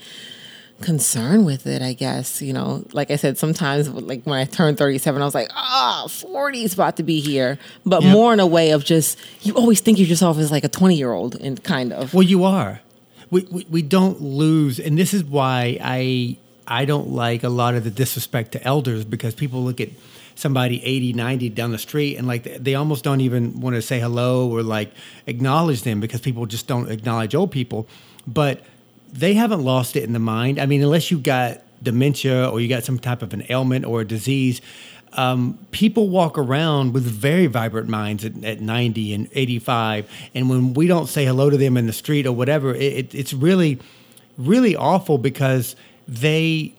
[0.81, 2.43] concern with it, I guess.
[2.43, 6.03] You know, like I said, sometimes like when I turned 37, I was like, ah,
[6.05, 7.59] oh, 40 is about to be here.
[7.85, 10.69] But more in a way of just, you always think of yourself as like a
[10.69, 12.15] 20 year old and kind of.
[12.15, 12.81] Well, you are.
[13.31, 14.79] We, we, we don't lose.
[14.79, 19.05] And this is why I, I don't like a lot of the disrespect to elders
[19.05, 19.91] because people look at
[20.37, 23.99] somebody 80, 90 down the street and like they almost don't even want to say
[23.99, 24.93] hello or like
[25.27, 27.89] acknowledge them because people just don't acknowledge old people.
[28.27, 28.63] But
[29.13, 30.59] they haven't lost it in the mind.
[30.59, 34.01] I mean, unless you got dementia or you got some type of an ailment or
[34.01, 34.61] a disease,
[35.13, 40.11] um, people walk around with very vibrant minds at, at, 90 and 85.
[40.35, 43.15] And when we don't say hello to them in the street or whatever, it, it,
[43.15, 43.79] it's really,
[44.37, 45.75] really awful because
[46.07, 46.75] they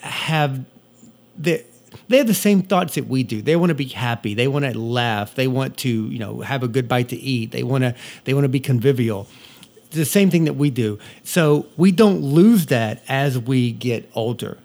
[0.00, 0.64] have
[1.36, 1.64] the
[2.08, 3.42] they have the same thoughts that we do.
[3.42, 4.34] They want to be happy.
[4.34, 5.34] They want to laugh.
[5.34, 7.50] They want to, you know, have a good bite to eat.
[7.50, 9.26] They want to they want to be convivial
[9.90, 10.98] the same thing that we do.
[11.24, 14.58] So we don't lose that as we get older.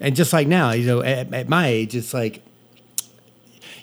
[0.00, 2.42] And just like now, you know, at, at, my age, it's like,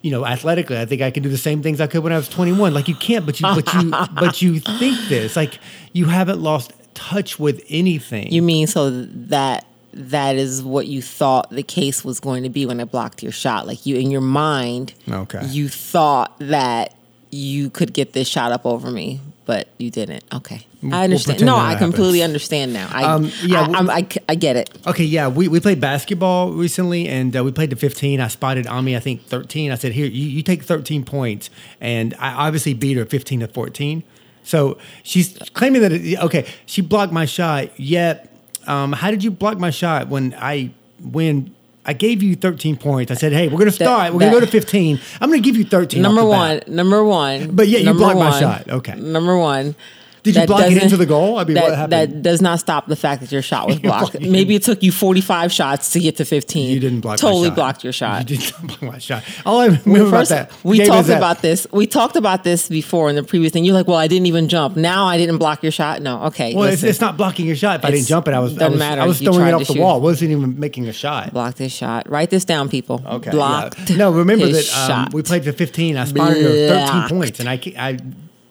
[0.02, 2.18] you know, athletically, I think I can do the same things I could when I
[2.18, 2.74] was 21.
[2.74, 5.60] Like you can't, but you, but you, but you think this, like
[5.92, 8.32] you haven't lost touch with anything.
[8.32, 12.66] You mean so that that is what you thought the case was going to be
[12.66, 13.68] when I blocked your shot?
[13.68, 16.96] Like you, in your mind, okay, you thought that
[17.30, 20.24] you could get this shot up over me, but you didn't.
[20.34, 21.40] Okay, I understand.
[21.40, 22.30] We'll no, I completely happens.
[22.30, 22.90] understand now.
[22.92, 24.70] I, um, yeah, I, I, I, get it.
[24.88, 28.20] Okay, yeah, we, we played basketball recently, and uh, we played to 15.
[28.20, 29.72] I spotted Ami, I think 13.
[29.72, 31.50] I said, "Here, you, you take 13 points,"
[31.82, 34.04] and I obviously beat her 15 to 14.
[34.44, 37.80] So she's claiming that it, okay, she blocked my shot.
[37.80, 38.30] Yet,
[38.68, 41.54] um, how did you block my shot when I win
[41.86, 43.12] I gave you 13 points.
[43.12, 44.14] I said, hey, we're going to start.
[44.14, 45.00] We're going to go to 15.
[45.20, 46.02] I'm going to give you 13.
[46.02, 46.62] Number one.
[46.68, 47.56] Number one.
[47.56, 48.70] But yeah, you blocked one, my shot.
[48.70, 48.96] Okay.
[48.96, 49.76] Number one.
[50.24, 51.38] Did you block it into the goal?
[51.38, 51.92] I mean, that, what happened?
[51.92, 54.20] That does not stop the fact that your shot was blocked.
[54.22, 56.70] Maybe it took you 45 shots to get to 15.
[56.70, 58.30] You didn't block Totally blocked your shot.
[58.30, 59.24] You didn't block my shot.
[59.46, 60.64] All I remember First, about that.
[60.64, 61.68] We talked about this.
[61.72, 63.66] We talked about this before in the previous thing.
[63.66, 64.78] You're like, well, I didn't even jump.
[64.78, 66.02] Now I didn't block your shot.
[66.02, 66.56] No, okay.
[66.56, 67.80] Well, it's, it's, not blocking your shot.
[67.80, 69.74] If I didn't jump it, I was, I was, I was throwing it off the
[69.74, 69.82] shoot.
[69.82, 69.96] wall.
[69.96, 71.34] I wasn't even making a shot.
[71.34, 72.10] Blocked his shot.
[72.10, 73.04] Write this down, people.
[73.06, 73.32] Okay.
[73.32, 73.90] Blocked.
[73.90, 73.98] Yeah.
[73.98, 75.98] No, remember that um, we played to 15.
[75.98, 78.00] I spotted her 13 points, and I, I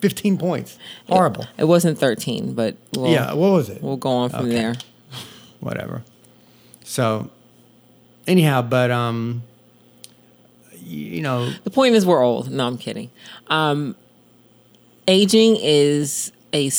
[0.03, 0.77] 15 points.
[1.07, 1.43] Horrible.
[1.43, 3.81] It, it wasn't 13, but we'll, yeah, what was it?
[3.81, 4.49] We'll go on from okay.
[4.49, 4.75] there.
[5.61, 6.03] Whatever.
[6.83, 7.29] So,
[8.27, 9.43] anyhow, but um,
[10.81, 12.51] you know, the point is we're old.
[12.51, 13.11] No, I'm kidding.
[13.47, 13.95] Um,
[15.07, 16.69] aging is a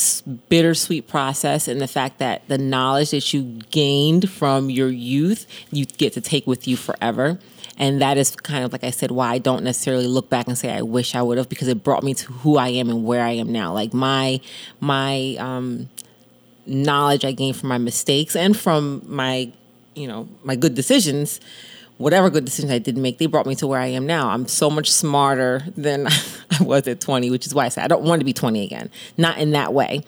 [0.49, 5.85] bittersweet process in the fact that the knowledge that you gained from your youth you
[5.85, 7.37] get to take with you forever
[7.77, 10.57] and that is kind of like I said why I don't necessarily look back and
[10.57, 13.05] say I wish I would have because it brought me to who I am and
[13.05, 13.73] where I am now.
[13.73, 14.39] Like my
[14.79, 15.89] my um,
[16.65, 19.51] knowledge I gained from my mistakes and from my
[19.93, 21.41] you know my good decisions
[21.97, 24.29] whatever good decisions I did make, they brought me to where I am now.
[24.29, 26.07] I'm so much smarter than
[26.59, 28.63] I was at 20, which is why I said I don't want to be 20
[28.63, 28.89] again.
[29.17, 30.03] Not in that way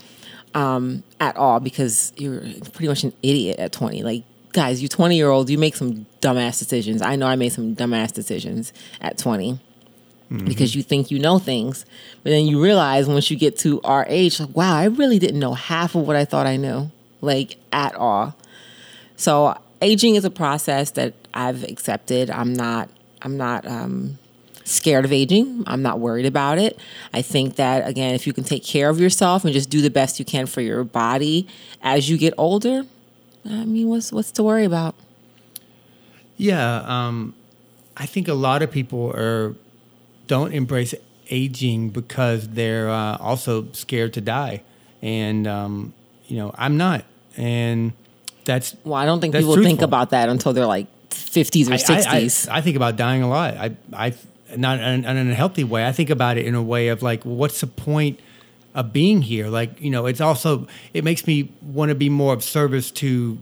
[0.54, 4.04] um, at all, because you're pretty much an idiot at 20.
[4.04, 4.24] Like
[4.54, 7.02] guys, you 20 year olds, you make some dumbass decisions.
[7.02, 10.46] I know I made some dumbass decisions at 20 mm-hmm.
[10.46, 11.86] because you think you know things.
[12.24, 15.40] But then you realize once you get to our age, like, wow, I really didn't
[15.40, 18.36] know half of what I thought I knew, like at all.
[19.16, 22.30] So aging is a process that I've accepted.
[22.30, 22.90] I'm not,
[23.22, 24.18] I'm not, um,
[24.64, 25.64] scared of aging.
[25.66, 26.78] I'm not worried about it.
[27.14, 29.90] I think that, again, if you can take care of yourself and just do the
[29.90, 31.48] best you can for your body
[31.82, 32.84] as you get older,
[33.46, 34.96] I mean, what's what's to worry about?
[36.36, 37.34] Yeah, um,
[37.96, 39.56] I think a lot of people are
[40.28, 40.94] don't embrace
[41.30, 44.64] aging because they're uh, also scared to die,
[45.02, 45.94] and um,
[46.28, 47.06] you know I'm not,
[47.38, 47.94] and
[48.48, 51.76] that's Well, I don't think people think about that until they're like 50s or I-
[51.76, 52.50] I- 60s.
[52.50, 53.54] I, I think about dying a lot.
[53.56, 54.14] I, I,
[54.56, 55.86] not in, in a healthy way.
[55.86, 58.20] I think about it in a way of like, what's the point
[58.74, 59.48] of being here?
[59.48, 63.38] Like, you know, it's also it makes me want to be more of service to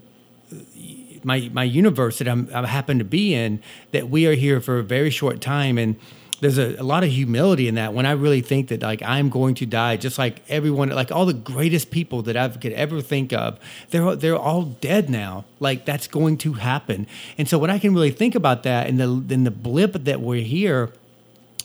[1.23, 3.61] my my universe that I'm I happen to be in.
[3.91, 5.95] That we are here for a very short time, and
[6.45, 7.95] there's a, a lot of humility in that.
[7.95, 11.25] When I really think that like I'm going to die, just like everyone, like all
[11.25, 15.45] the greatest people that I could ever think of, they're they're all dead now.
[15.59, 17.07] Like that's going to happen.
[17.39, 20.21] And so when I can really think about that, and the in the blip that
[20.21, 20.91] we're here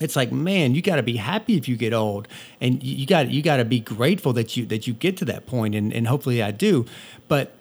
[0.01, 2.27] it's like man you got to be happy if you get old
[2.59, 5.47] and you got you got to be grateful that you that you get to that
[5.47, 6.87] point and, and hopefully i do
[7.29, 7.55] but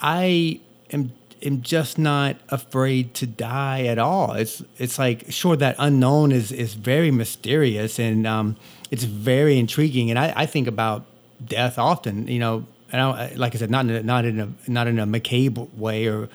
[0.00, 0.58] i
[0.90, 1.12] am
[1.44, 6.50] am just not afraid to die at all it's it's like sure that unknown is
[6.50, 8.56] is very mysterious and um
[8.90, 11.04] it's very intriguing and i i think about
[11.44, 14.48] death often you know and I, like i said not in a, not in a
[14.70, 16.28] not in a macabre way or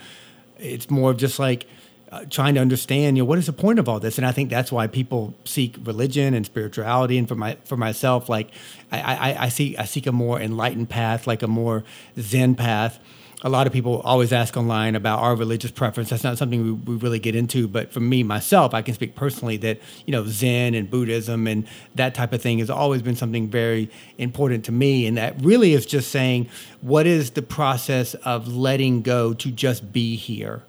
[0.57, 1.65] it's more of just like
[2.11, 4.17] uh, trying to understand, you know, what is the point of all this?
[4.17, 7.19] And I think that's why people seek religion and spirituality.
[7.19, 8.49] And for my for myself, like
[8.91, 11.83] I, I, I seek I seek a more enlightened path, like a more
[12.19, 12.99] Zen path.
[13.41, 16.09] A lot of people always ask online about our religious preference.
[16.09, 19.15] That's not something we, we really get into, but for me myself, I can speak
[19.15, 23.15] personally that you know Zen and Buddhism and that type of thing has always been
[23.15, 25.07] something very important to me.
[25.07, 26.49] And that really is just saying,
[26.81, 30.63] what is the process of letting go to just be here?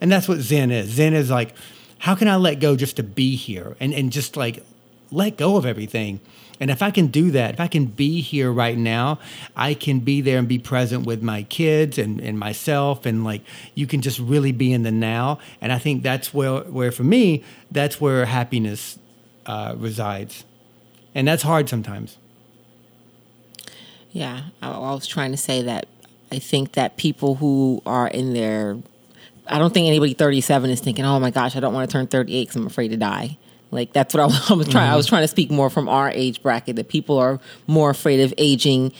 [0.00, 0.90] And that's what Zen is.
[0.90, 1.54] Zen is like,
[1.98, 4.64] how can I let go just to be here and, and just like
[5.10, 6.20] let go of everything?
[6.60, 9.18] And if I can do that, if I can be here right now,
[9.56, 13.04] I can be there and be present with my kids and, and myself.
[13.06, 13.42] And like,
[13.74, 15.38] you can just really be in the now.
[15.60, 18.98] And I think that's where, where for me, that's where happiness
[19.46, 20.44] uh, resides.
[21.14, 22.16] And that's hard sometimes.
[24.12, 25.88] Yeah, I, I was trying to say that
[26.30, 28.78] I think that people who are in their,
[29.46, 32.06] I don't think anybody 37 is thinking, oh my gosh, I don't want to turn
[32.06, 33.38] 38 because I'm afraid to die.
[33.72, 34.90] Like that's what I was, I was trying.
[34.90, 35.16] I was mm-hmm.
[35.16, 38.92] trying to speak more from our age bracket that people are more afraid of aging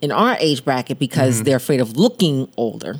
[0.00, 1.44] in our age bracket because mm-hmm.
[1.44, 2.96] they're afraid of looking older.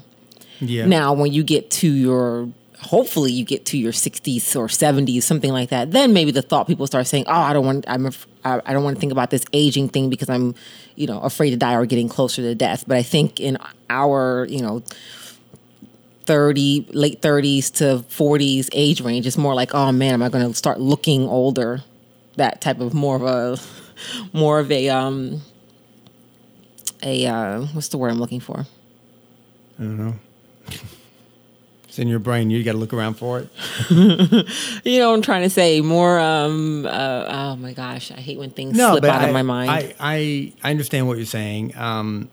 [0.60, 0.86] Yeah.
[0.86, 5.52] Now, when you get to your, hopefully you get to your 60s or 70s, something
[5.52, 8.06] like that, then maybe the thought people start saying, "Oh, I don't want, I'm,
[8.44, 10.54] I I don't want to think about this aging thing because I'm,
[10.96, 13.56] you know, afraid to die or getting closer to death." But I think in
[13.88, 14.82] our, you know,
[16.24, 20.46] 30, late 30s to 40s age range, it's more like, "Oh man, am I going
[20.46, 21.82] to start looking older?"
[22.36, 23.58] That type of more of a,
[24.32, 25.42] more of a, um,
[27.02, 28.66] a uh, what's the word I'm looking for?
[29.78, 30.14] I don't know.
[31.90, 32.50] It's in your brain.
[32.50, 33.48] You got to look around for it.
[34.84, 36.20] You know, what I'm trying to say more.
[36.20, 39.70] Um, uh, oh my gosh, I hate when things slip out I, of my mind.
[39.70, 41.76] I, I, I understand what you're saying.
[41.76, 42.30] Um,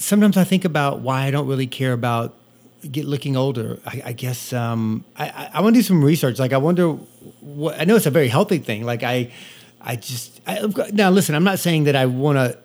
[0.00, 2.34] sometimes I think about why I don't really care about
[2.90, 3.78] get looking older.
[3.86, 6.38] I, I guess um, I, I, want to do some research.
[6.38, 6.88] Like I wonder
[7.40, 8.84] what I know it's a very healthy thing.
[8.84, 9.30] Like I,
[9.80, 11.34] I just I, now listen.
[11.34, 12.58] I'm not saying that I want to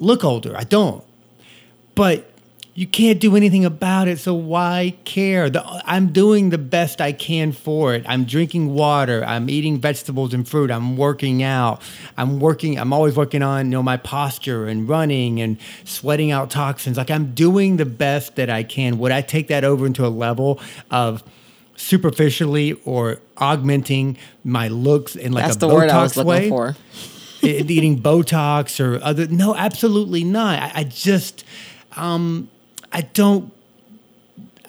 [0.00, 0.56] look older.
[0.56, 1.04] I don't,
[1.94, 2.28] but
[2.74, 4.18] you can't do anything about it.
[4.18, 5.50] So why care?
[5.50, 8.02] The, I'm doing the best I can for it.
[8.08, 9.22] I'm drinking water.
[9.24, 10.70] I'm eating vegetables and fruit.
[10.70, 11.82] I'm working out.
[12.16, 12.78] I'm working.
[12.78, 16.96] I'm always working on you know my posture and running and sweating out toxins.
[16.96, 18.98] Like I'm doing the best that I can.
[18.98, 20.58] Would I take that over into a level
[20.90, 21.22] of
[21.76, 26.28] superficially or augmenting my looks in like That's a the Botox word I was looking
[26.28, 26.48] way?
[26.48, 26.76] for.
[27.42, 29.26] eating Botox or other.
[29.26, 30.58] No, absolutely not.
[30.62, 31.44] I, I just,
[31.96, 32.48] um,
[32.92, 33.52] I don't,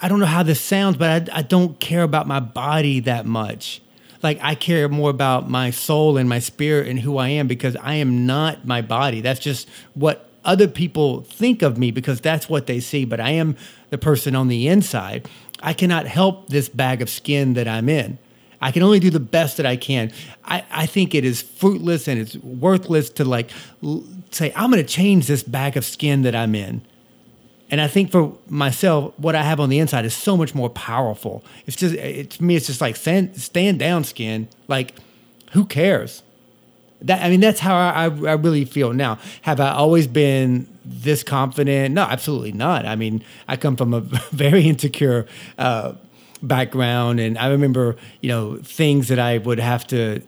[0.02, 3.26] I don't know how this sounds, but I, I don't care about my body that
[3.26, 3.82] much.
[4.22, 7.76] Like I care more about my soul and my spirit and who I am because
[7.76, 9.20] I am not my body.
[9.20, 13.06] That's just what other people think of me because that's what they see.
[13.06, 13.58] But I am
[13.90, 15.30] the person on the inside.
[15.62, 18.18] I cannot help this bag of skin that I'm in.
[18.62, 20.12] I can only do the best that I can.
[20.46, 23.52] I, I think it is fruitless and it's worthless to like
[23.84, 26.82] l- say, I'm going to change this bag of skin that I'm in.
[27.74, 30.70] And I think for myself, what I have on the inside is so much more
[30.70, 31.44] powerful.
[31.66, 34.48] It's just, it, to me, it's just like stand, stand down skin.
[34.68, 34.94] Like,
[35.54, 36.22] who cares?
[37.02, 39.18] That I mean, that's how I, I, really feel now.
[39.42, 41.96] Have I always been this confident?
[41.96, 42.86] No, absolutely not.
[42.86, 45.26] I mean, I come from a very insecure
[45.58, 45.94] uh,
[46.44, 50.22] background, and I remember, you know, things that I would have to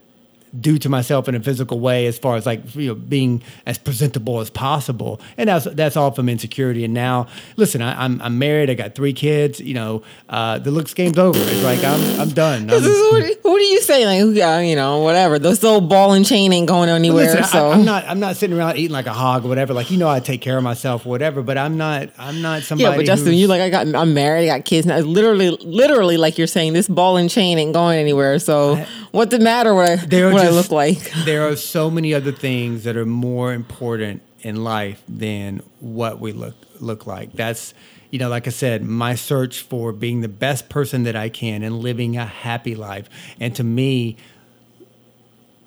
[0.60, 3.78] do to myself in a physical way as far as like you know being as
[3.78, 5.20] presentable as possible.
[5.38, 6.86] And that's that's all from insecurity.
[6.86, 8.70] And now listen I, am I'm, I'm married.
[8.70, 9.60] I got three kids.
[9.60, 11.40] You know uh, the looks game's over.
[11.40, 12.70] It's like I'm I'm done.
[12.70, 15.40] I'm, what, what, are you saying like yeah you know whatever.
[15.40, 17.70] This little ball and chain ain't going anywhere listen, so.
[17.72, 19.74] I, am not I'm not sitting around eating like a hog or whatever.
[19.74, 22.64] Like you know I take care of myself or whatever but I'm not I'm not
[22.64, 24.88] somebody yeah but Justin you like I got I'm married I got kids.
[24.88, 28.88] Now literally literally like you're saying this ball and chain ain't going anywhere so I,
[29.12, 32.84] what's the matter what I, what I look like there are so many other things
[32.84, 37.34] that are more important in life than what we look look like.
[37.34, 37.74] That's
[38.12, 41.64] you know, like I said, my search for being the best person that I can
[41.64, 43.10] and living a happy life.
[43.40, 44.16] And to me,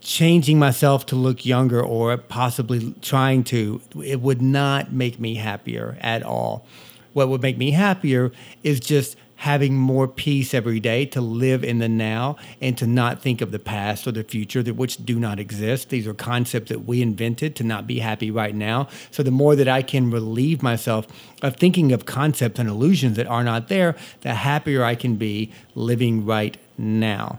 [0.00, 5.98] changing myself to look younger or possibly trying to, it would not make me happier
[6.00, 6.66] at all.
[7.12, 11.78] What would make me happier is just having more peace every day to live in
[11.78, 15.16] the now and to not think of the past or the future that which do
[15.16, 15.90] not exist.
[15.90, 18.88] These are concepts that we invented to not be happy right now.
[19.12, 21.06] So the more that i can relieve myself
[21.40, 25.52] of thinking of concepts and illusions that are not there the happier i can be
[25.76, 27.38] living right now.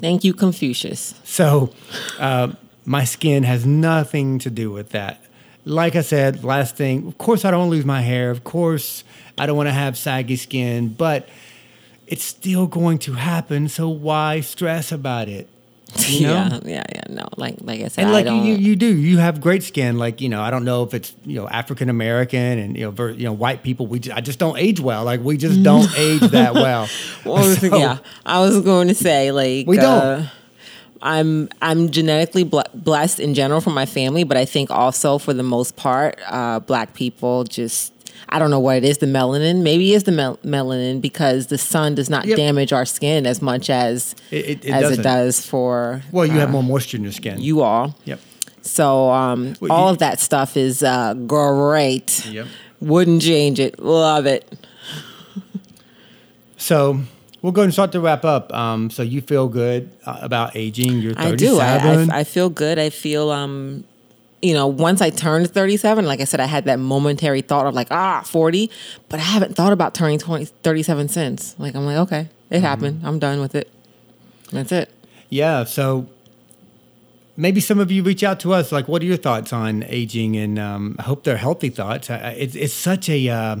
[0.00, 1.14] Thank you confucius.
[1.24, 1.72] So
[2.18, 2.52] uh,
[2.84, 5.24] my skin has nothing to do with that.
[5.64, 8.30] Like i said last thing of course i don't lose my hair.
[8.30, 9.04] Of course
[9.40, 11.26] I don't want to have saggy skin, but
[12.06, 13.70] it's still going to happen.
[13.70, 15.48] So why stress about it?
[16.06, 16.32] You know?
[16.34, 17.02] yeah, yeah, yeah.
[17.08, 19.96] No, like like I said, and like you, you do, you have great skin.
[19.96, 22.90] Like you know, I don't know if it's you know African American and you know
[22.90, 23.86] ver, you know white people.
[23.86, 25.04] We just, I just don't age well.
[25.04, 26.86] Like we just don't age that well.
[27.24, 29.86] well so, yeah, I was going to say like we don't.
[29.86, 30.26] Uh,
[31.00, 35.42] I'm I'm genetically blessed in general from my family, but I think also for the
[35.42, 37.94] most part, uh, black people just
[38.28, 39.62] I don't know what it is, the melanin.
[39.62, 42.36] Maybe it's the mel- melanin because the sun does not yep.
[42.36, 45.00] damage our skin as much as it, it, it as doesn't.
[45.00, 46.02] it does for.
[46.12, 47.40] Well, you uh, have more moisture in your skin.
[47.40, 47.96] You all.
[48.04, 48.20] Yep.
[48.62, 52.26] So um, well, all you, of that stuff is uh, great.
[52.26, 52.46] Yep.
[52.80, 53.78] Wouldn't change it.
[53.78, 54.50] Love it.
[56.56, 57.00] so
[57.42, 58.52] we'll go and start to wrap up.
[58.52, 60.98] Um, so you feel good uh, about aging?
[60.98, 61.60] You're 37.
[61.60, 62.10] I do.
[62.12, 62.78] I, I, I, feel good.
[62.78, 63.84] I feel um,
[64.42, 67.74] you know, once I turned 37, like I said, I had that momentary thought of
[67.74, 68.70] like, ah, 40,
[69.08, 71.54] but I haven't thought about turning 20, 37 since.
[71.58, 72.64] Like, I'm like, okay, it mm-hmm.
[72.64, 73.02] happened.
[73.04, 73.70] I'm done with it.
[74.50, 74.90] That's it.
[75.28, 75.64] Yeah.
[75.64, 76.08] So
[77.36, 78.72] maybe some of you reach out to us.
[78.72, 80.36] Like, what are your thoughts on aging?
[80.36, 82.08] And um, I hope they're healthy thoughts.
[82.10, 83.56] It's, it's such a, uh,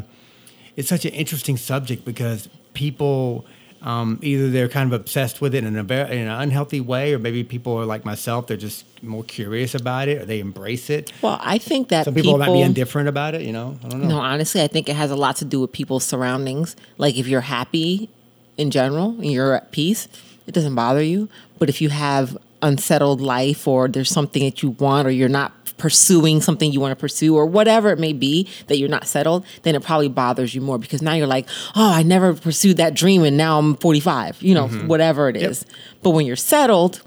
[0.76, 3.44] it's such an interesting subject because people,
[3.82, 7.14] um, either they're kind of obsessed with it in a very, in an unhealthy way,
[7.14, 10.90] or maybe people are like myself; they're just more curious about it, or they embrace
[10.90, 11.12] it.
[11.22, 13.42] Well, I think that some people, people might be indifferent about it.
[13.42, 14.08] You know, I don't know.
[14.08, 16.76] No, honestly, I think it has a lot to do with people's surroundings.
[16.98, 18.10] Like if you're happy
[18.58, 20.08] in general and you're at peace,
[20.46, 21.28] it doesn't bother you.
[21.58, 25.52] But if you have unsettled life, or there's something that you want, or you're not
[25.80, 29.44] pursuing something you want to pursue or whatever it may be that you're not settled,
[29.62, 32.92] then it probably bothers you more because now you're like, oh, I never pursued that
[32.92, 34.86] dream and now I'm 45, you know, mm-hmm.
[34.88, 35.64] whatever it is.
[35.66, 35.76] Yep.
[36.02, 37.00] But when you're settled,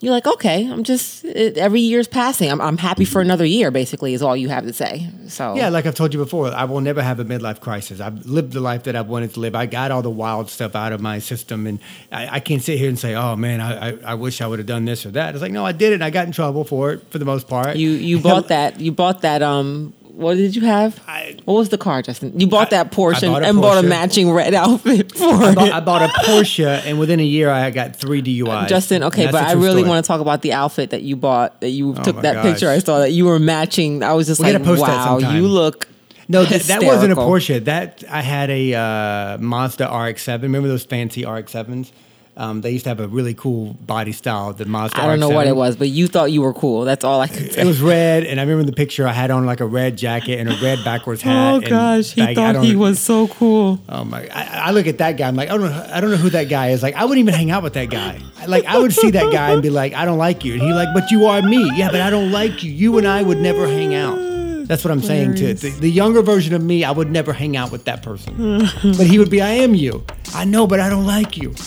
[0.00, 2.50] you're like, okay, I'm just it, every year's passing.
[2.50, 3.70] I'm, I'm happy for another year.
[3.70, 5.08] Basically, is all you have to say.
[5.26, 8.00] So yeah, like I've told you before, I will never have a midlife crisis.
[8.00, 9.54] I've lived the life that I've wanted to live.
[9.54, 11.80] I got all the wild stuff out of my system, and
[12.12, 14.58] I, I can't sit here and say, oh man, I, I, I wish I would
[14.58, 15.34] have done this or that.
[15.34, 16.02] It's like no, I did it.
[16.02, 17.76] I got in trouble for it for the most part.
[17.76, 18.80] You you bought that.
[18.80, 19.42] You bought that.
[19.42, 21.00] Um, what did you have?
[21.06, 22.38] I, what was the car, Justin?
[22.38, 23.62] You bought I, that Porsche bought and Porsche.
[23.62, 25.72] bought a matching red outfit for I bought, it.
[25.74, 28.66] I bought a Porsche, and within a year, I got three DUIs.
[28.66, 31.60] Justin, okay, but I really want to talk about the outfit that you bought.
[31.60, 32.44] That you oh took that gosh.
[32.44, 32.68] picture.
[32.68, 34.02] I saw that you were matching.
[34.02, 35.86] I was just we like, wow, you look.
[36.26, 37.64] No, th- that wasn't a Porsche.
[37.64, 40.42] That I had a uh, Mazda RX-7.
[40.42, 41.92] Remember those fancy RX-7s?
[42.38, 45.02] Um, they used to have a really cool body style, the Mazda.
[45.02, 46.84] I don't know what it was, but you thought you were cool.
[46.84, 47.62] That's all I could say.
[47.62, 50.38] It was red, and I remember the picture I had on like a red jacket
[50.38, 51.54] and a red backwards hat.
[51.54, 53.80] Oh gosh, he thought he was so cool.
[53.88, 54.28] Oh my!
[54.32, 55.26] I, I, look at that guy.
[55.26, 55.90] I'm like, I don't know.
[55.92, 56.80] I don't know who that guy is.
[56.80, 58.20] Like, I wouldn't even hang out with that guy.
[58.46, 60.72] Like, I would see that guy and be like, I don't like you, and he
[60.72, 61.68] like, but you are me.
[61.74, 62.70] Yeah, but I don't like you.
[62.70, 64.27] You and I would never hang out.
[64.68, 65.54] That's what I'm saying too.
[65.54, 66.84] the, the, younger version of me.
[66.84, 69.40] I would never hang out with that person, but he would be.
[69.40, 70.04] I am you.
[70.34, 71.54] I know, but I don't like you.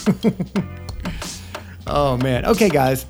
[1.87, 2.45] Oh man.
[2.45, 3.05] Okay, guys.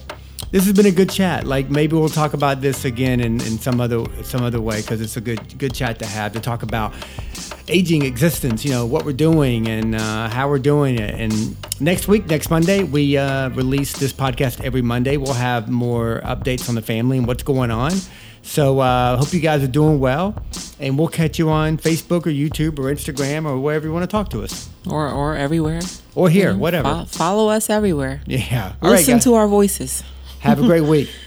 [0.52, 1.46] This has been a good chat.
[1.46, 5.00] Like maybe we'll talk about this again in, in some other some other way because
[5.00, 6.94] it's a good good chat to have to talk about
[7.68, 8.66] aging existence.
[8.66, 11.14] You know what we're doing and uh, how we're doing it.
[11.14, 15.16] And next week, next Monday, we uh, release this podcast every Monday.
[15.16, 17.94] We'll have more updates on the family and what's going on.
[18.44, 20.36] So I uh, hope you guys are doing well,
[20.80, 24.08] and we'll catch you on Facebook or YouTube or Instagram or wherever you want to
[24.08, 24.70] talk to us.
[24.90, 25.82] Or or everywhere.
[26.16, 27.06] Or here, whatever.
[27.08, 28.22] follow us everywhere.
[28.26, 28.74] Yeah.
[28.82, 30.04] All Listen right, to our voices.
[30.40, 31.10] Have a great week.